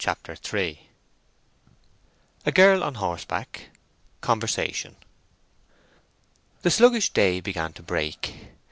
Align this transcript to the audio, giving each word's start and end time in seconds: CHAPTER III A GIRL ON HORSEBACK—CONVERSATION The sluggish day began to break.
CHAPTER 0.03 0.35
III 0.35 0.79
A 2.47 2.51
GIRL 2.51 2.83
ON 2.83 2.95
HORSEBACK—CONVERSATION 2.95 4.95
The 6.63 6.71
sluggish 6.71 7.11
day 7.13 7.39
began 7.39 7.71
to 7.73 7.83
break. 7.83 8.47